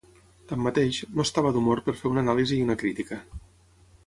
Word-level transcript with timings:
Tanmateix, 0.51 1.01
no 1.19 1.25
estava 1.27 1.51
d'humor 1.57 1.83
per 1.89 1.95
fer 2.01 2.13
una 2.13 2.23
anàlisi 2.25 2.59
i 2.59 2.65
una 2.69 2.79
crítica. 2.85 3.21